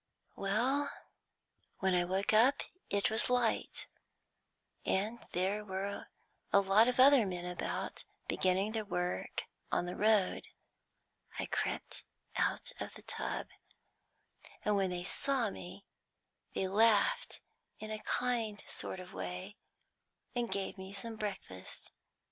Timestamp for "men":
7.27-7.45